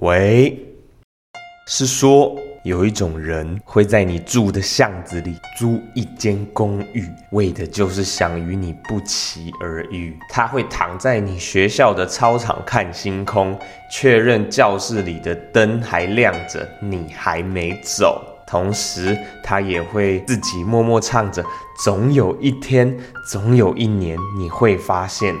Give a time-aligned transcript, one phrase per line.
[0.00, 0.58] 喂，
[1.68, 10.18] 是说有一种人会在你住的巷子里租一间公寓，为的就是想与你不期而遇。
[10.28, 13.56] 他会躺在你学校的操场看星空，
[13.88, 18.20] 确认教室里的灯还亮着，你还没走。
[18.48, 21.42] 同时，他也会自己默默唱着
[21.84, 22.94] ：“总有一天，
[23.30, 25.34] 总有一年，你会发现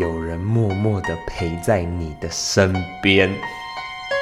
[0.00, 3.30] 有人默默地陪在你的身边。”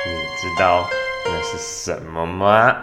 [0.07, 0.88] 你知道
[1.24, 2.77] 那是什么吗？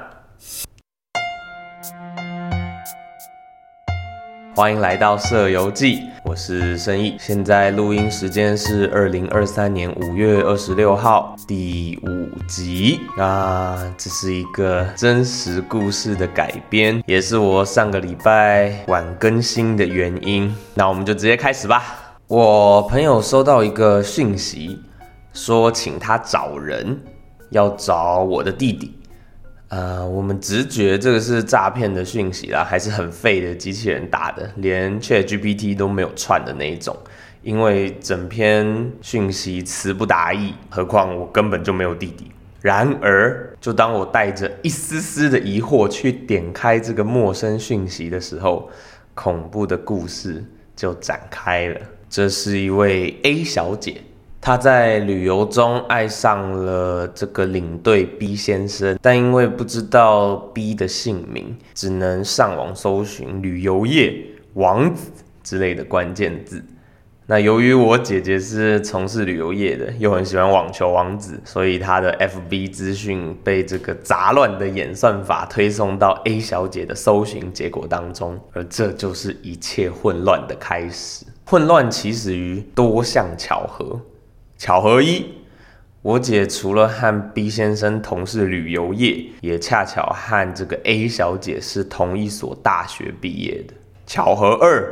[4.53, 7.15] 欢迎来到《社游记》，我是申意。
[7.17, 12.99] 现在录音时间是二零二三年五月二十六号，第五集。
[13.17, 20.53] 那这是一个真实故事的改编，也是我上个礼拜晚更新的原因。
[20.73, 21.81] 那我们就直接开始吧。
[22.27, 24.79] 我朋友收到一个讯息，
[25.33, 26.97] 说请他找人，
[27.49, 28.93] 要找我的弟弟。
[29.69, 36.95] 呃，我们直觉这个是诈骗的讯息啦，还是很废的机器人打的，连 Chat GPT 都没有串的那一种。
[37.41, 42.31] 因为整篇讯息词不达意，何况我根本就没有弟弟。
[42.61, 48.69] 然而，就当我带着一丝丝的疑惑去点开这个陌生讯息的时候，
[49.15, 51.81] 恐怖的故事就展开了。
[52.07, 54.01] 这是一位 A 小姐。
[54.45, 64.13] 他在旅游中爱上了这个领队 B 先生，但因为不知道 B 的姓名，只能上网搜寻“旅游业
[64.55, 65.09] 王子”
[65.43, 66.61] 之类的关键字。
[67.25, 81.25] 那由于我姐姐是从事旅游业的，又很喜欢网球王子，所以她的 FB 资讯被这个杂乱的演算法推送到 A 小姐的搜寻结果当中，而这就是一切混乱的开始。
[81.45, 83.97] 混乱起始于多项巧合。
[84.63, 85.25] 巧合一，
[86.01, 93.73] 我姐除了和 B 先生同是旅游业，也恰巧和这个 A 小姐是同一所大学毕业的。
[94.07, 94.89] 巧合二，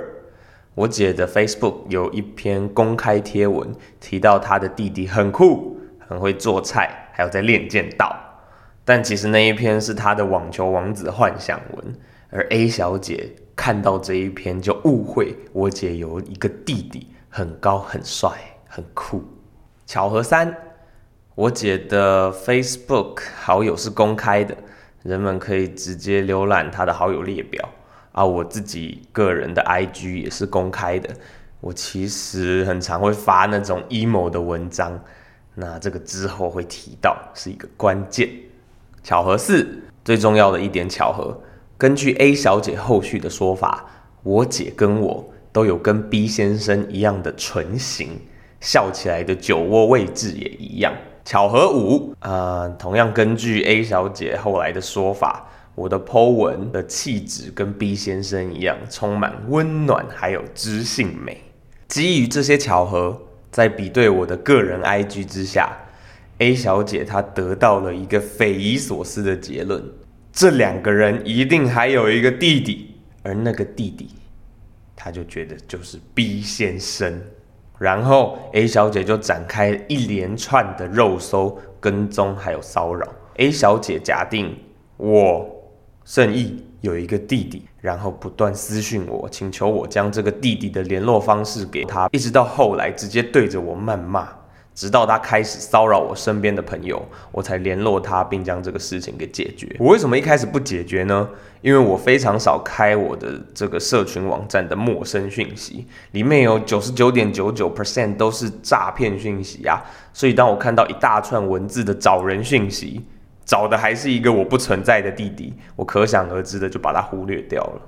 [0.76, 8.14] 我姐的 Facebook 有一篇公开贴文，提到她的弟弟很酷，很会做菜，还有在练剑道。
[8.84, 11.96] 但其实那一篇是她的网球王子幻想文，
[12.30, 18.32] 而 A 小姐看到这一篇就误会我姐有一个弟弟，很高、很帅、
[18.68, 19.24] 很酷。
[19.92, 20.56] 巧合三，
[21.36, 24.56] 我姐的 Facebook 好友是公开的，
[25.04, 27.68] 人们可以直接浏览她的好友列表。
[28.14, 31.10] 啊，我自己个人的 IG 也是公开的。
[31.60, 34.98] 我其实很常会发那种 emo 的文章，
[35.56, 38.30] 那这个之后会提到，是一个关键。
[39.04, 41.38] 巧合四，最重要的一点巧合，
[41.78, 43.86] 根据 A 小姐后续的说法，
[44.24, 48.22] 我姐跟我都有跟 B 先生一样的唇形。
[48.62, 50.94] 笑起来的酒窝位置也一样。
[51.26, 61.42] 巧合五，呃，同样根据 A 小姐后来的说法，我的 Po 文的气质跟 B 先生一样，充满温暖，还有知性美。
[61.88, 63.22] 基于这些巧合，
[63.52, 65.72] 在比对我的个人 IG 之下
[66.40, 69.84] ，A 小姐她得到了一个匪夷所思的结论：
[70.34, 74.10] 这两个人一定还有一个弟弟，而那个弟弟，
[74.96, 77.22] 她就觉得就是 B 先生。
[77.82, 83.08] 然后 A 小姐就展开一连串的肉搜、跟踪，还有骚扰。
[83.38, 84.56] A 小姐假定
[84.98, 85.50] 我
[86.06, 94.30] 盛意有一个弟弟，然后不断私讯我，请求我将这个弟弟的联络方式给他，一直到后来直接对着我谩骂。
[94.82, 97.00] 直到他开始骚扰我身边的朋友，
[97.32, 99.76] 我才联络他，并将这个事情给解决。
[99.78, 101.30] 我为什么一开始不解决呢？
[101.62, 109.80] 因为我非常少开我的这个社群网站的陌生讯息，里面有九十九点九九 percent 都是诈骗讯息啊。
[110.14, 113.06] 所以当我看到一大串文字的找人讯息，
[113.46, 117.82] 找的还是一个我不存在的弟弟，我可想而知的就把它忽略掉了。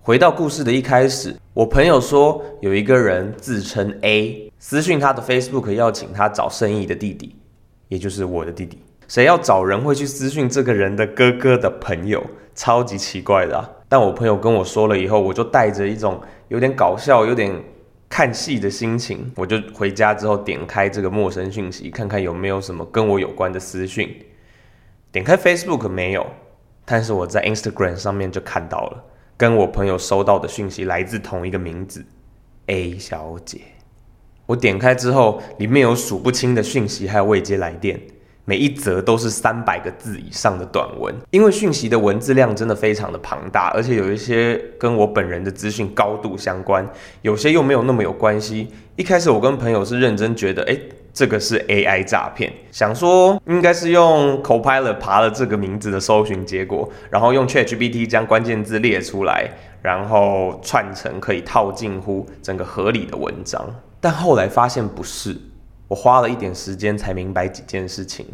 [0.00, 7.34] 回到故事的一开始，我朋友说有一个人自称 A，私讯他的 Facebook 要请他找生意的弟弟，
[7.88, 8.78] 也就是我的弟弟。
[9.08, 12.22] 谁要找人会去私讯这个人的哥哥的朋友？
[12.54, 13.56] 超级奇怪的。
[13.56, 13.68] 啊。
[13.88, 17.50] 但我朋友跟我说了以后，我就带着一种有点搞笑、有点
[18.08, 24.14] 看戏的心情，我就回家之后点开这个陌生讯息，看看有没有什么跟我有关的私讯。
[25.10, 26.26] 点开 Facebook 没有，
[26.84, 29.04] 但是我在 Instagram 上面就看到了。
[29.38, 32.04] 跟我朋友收到的讯息来自同一个名字
[32.66, 33.62] ，A 小姐。
[34.50, 38.00] 我点开之后，里面有数不清的讯息，还有未接来电，
[38.44, 41.14] 每一则都是三百个字以上的短文。
[41.30, 46.84] 因为讯息的文字量真的非常的庞大，而且有一些跟我本人的资讯高度相关，
[47.22, 48.66] 有些又没有那么有关系。
[48.96, 50.76] 一开始我跟朋友是认真觉得，哎，
[51.14, 59.48] 这个是 AI 诈骗，想说应该是用 Copilot 爬了这个名字的搜寻结果，然后用 ChatGPT 将关键字列出来，
[59.82, 63.64] 然后串成可以套近乎整个合理的文章。
[64.00, 65.36] 但后来发现不是，
[65.88, 68.26] 我花了一点时间才明白几件事情。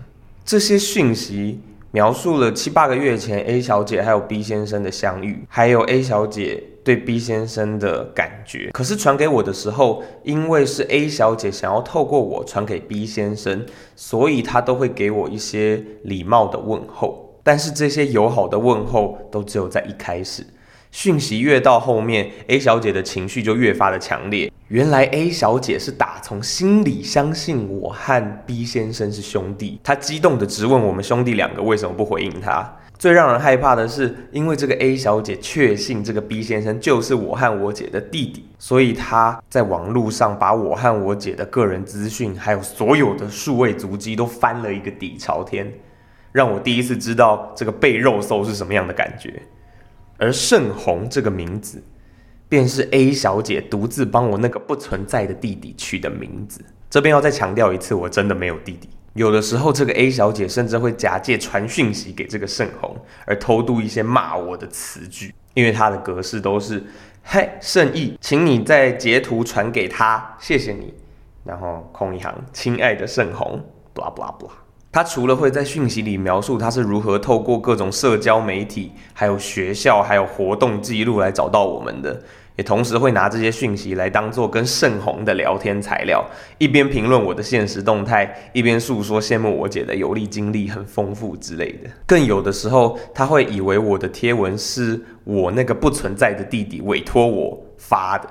[0.44, 1.60] 这些讯息
[1.90, 6.62] 描述了七八个月前 A 小姐还有 B 先生的相遇，还有 A 小姐。
[6.86, 13.66] 对 B 先生的感觉，可是传给我的时候，因为是 A 小姐想要透过我传给 B 先生，
[13.96, 17.40] 所以她都会给我一些礼貌的问候。
[17.42, 20.46] 但是这些友好的问候都只有在一开始，
[20.90, 24.52] 讯息越到后面，A 小姐的情绪就越发的强烈。
[24.68, 32.76] 原来 A 小姐是打从心里相信我和 B 先生是兄弟，她激动的质问我们兄弟两个为什么不回应她。
[32.98, 45.70] 最让人害怕的是，因为这个 A 小姐确信这个 B 先生就是我和我姐的弟弟，所以她在网络上把我和我姐的个人资讯，还有所有的数位足迹都翻了一个底朝天，
[46.32, 49.42] 让我第一次知道这个被肉搜是什么样的感觉。
[50.18, 51.82] 而盛红这个名字，
[52.48, 56.64] 便是 A 小姐独自帮我那个不存在的弟弟取的名字。
[56.88, 58.88] 这边要再强调一次，我真的没有弟弟。
[59.14, 66.82] 有的时候，这个 A 小姐甚至会假借传讯息给这个盛红，而偷渡一些骂我的词句，因为她的格式都是
[67.24, 70.92] “嘿，盛意，请你再截图传给他，谢谢你。”
[71.44, 73.64] 然后空一行，“亲爱的盛红
[73.94, 74.50] ，blah blah blah。”
[74.96, 82.18] 他除了会在讯息里描述他是如何透过各种社交媒体、还有学校、还有活动记录来找到我们的。
[82.56, 86.24] 也同时会拿这些讯息来当做跟盛红的聊天材料，
[86.56, 91.90] 一边评论我的现实动态，一边诉说羡慕我姐的游历经历很丰富之类的。
[92.06, 98.26] 更有的时候，他会以为我的贴文是我那个不存在的弟弟委托我发的，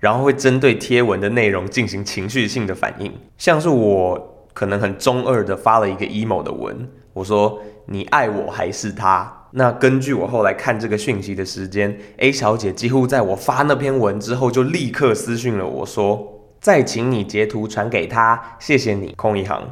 [0.00, 6.76] 然后会针对贴文的内容进行情绪性的反应，像是我可能很中二的发了一个 emo 的文，
[7.12, 9.32] 我说你爱我还是他？
[9.52, 19.62] 那根据我后来看这个讯息的时间，A 小姐几乎在我发那篇文之后，就立刻私讯了我说：“再请你截图传给他，谢谢你。”空一行，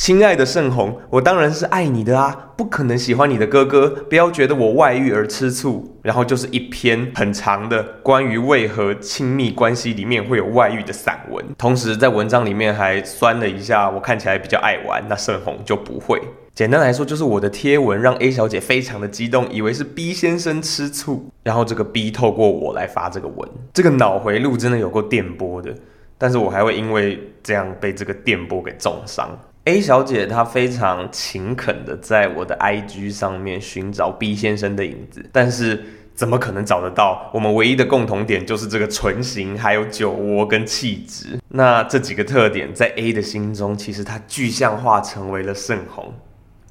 [0.00, 5.94] 亲爱的盛红，我当然是爱你的啊，不可能喜欢你的哥哥，不要觉得我外遇而吃醋。
[6.00, 16.18] 然后就是一篇很长的关于为何亲密关系里面会有外遇的散文，同时在文章里面还酸了一下我看起来比较爱玩，那盛红就不会。
[16.54, 25.74] 简单来说，就是我的贴文让 A 小姐非常的激动，以为是 B 先生吃醋，然后这个 B 透过我来发这个文，这个脑回路真的有够电波的，
[26.16, 29.38] 但是我还会因为这样被这个电波给重伤。
[29.64, 35.84] A 小姐她非常勤恳的在我的 IG 上面寻找 B 先生的影子，但是
[36.14, 37.30] 怎么可能找得到？
[37.34, 41.38] 我们唯一的共同点就是这个唇形，还有酒窝跟气质。
[41.48, 46.14] 那这几个特点在 A 的心中，其实它具象化成为了盛红。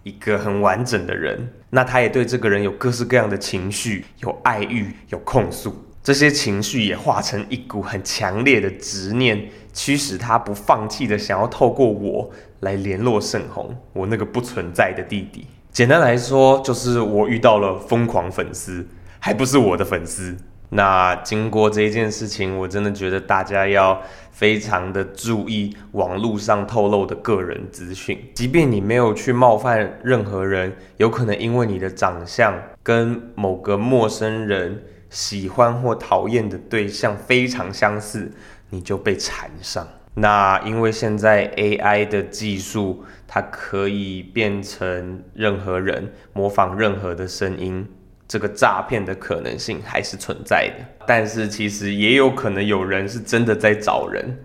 [0.03, 15.47] 一个很完整的人，那他也对这个人有各式各样的情绪，有爱欲，有控诉，这些情绪也化成一股很强烈的执念，驱使他不放弃的想要透过我来联络盛红，我那个不存在的弟弟。
[15.71, 18.85] 简单来说，就是我遇到了疯狂粉丝，
[19.19, 20.35] 还不是我的粉丝。
[20.71, 23.99] 那经过这一件事情，我真的觉得大家要
[24.31, 28.19] 非常的注意网络上透露的个人资讯。
[28.35, 32.53] 即便你没有去冒犯任何人，有可能因为你的长相
[32.83, 38.31] 跟某个陌生人喜欢或讨厌的对象非常相似，
[38.69, 39.87] 你就被缠上。
[40.19, 47.87] 那因为现在 AI 的技术，它可以变成任何人，模仿任何的声音。
[48.27, 54.37] 这个诈骗的可能性还是存在的，但是其实也有可能有人是真的在找人。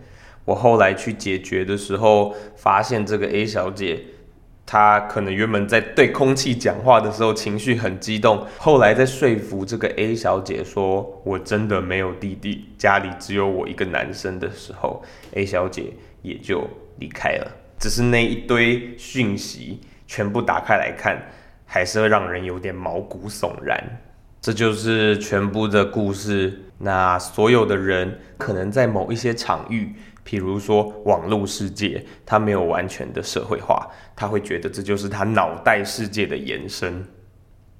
[0.44, 4.00] 我后来去解决的时候，发现这个 A 小姐，
[4.66, 15.02] 他可能原本在对空气讲话的时候情绪很激动，后来在说服这个 A 小姐说我真的没有弟弟，家里只有我一个男生的时候
[15.32, 15.92] ，A 小姐
[16.22, 16.68] 也就
[16.98, 17.50] 离开了。
[17.78, 21.20] 只是那一堆讯息全部打开来看。
[21.66, 23.82] 还是会让人有点毛骨悚然。
[24.40, 26.60] 这就是全部的故事。
[26.78, 29.92] 那所有的人可能在某一些场域，
[30.26, 37.04] 譬如说网络世界，他没有完全的社会化，他会觉得这就是他脑袋世界的延伸。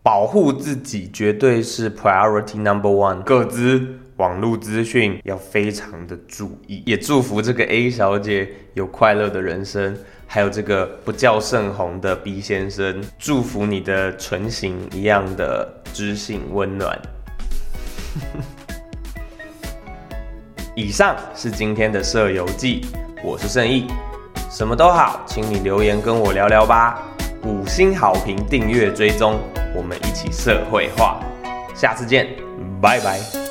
[0.02, 3.22] 保护自己绝对是 priority number one。
[3.22, 3.80] 各自
[4.18, 6.82] 网络资讯要非常的注意。
[6.84, 9.96] 也祝福这个 A 小姐有快乐的人生。
[10.26, 17.00] 还有这个不叫盛红的 B 先生，祝福你的唇形一样的知性温暖。
[20.76, 22.84] 以上是今天的社游记，
[23.22, 23.86] 我是盛意。
[24.50, 27.00] 什么都好，请你留言跟我聊聊吧。
[27.44, 29.38] 五星好评、订阅、追踪，
[29.74, 31.20] 我们一起社会化。
[31.76, 32.28] 下次见，
[32.82, 33.43] 拜拜。